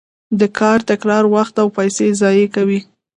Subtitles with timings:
[0.39, 2.79] د کار تکرار وخت او پیسې ضایع کوي.